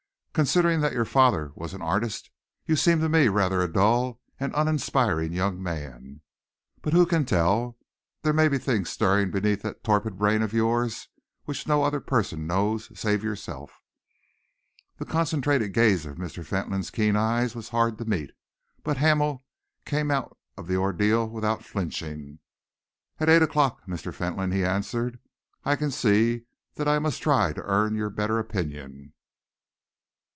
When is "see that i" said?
25.91-26.99